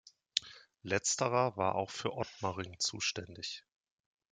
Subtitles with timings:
[0.81, 3.67] Letzterer war auch für Ottmaring zuständig.